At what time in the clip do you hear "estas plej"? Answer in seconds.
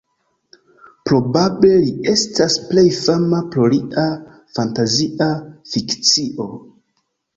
2.13-2.85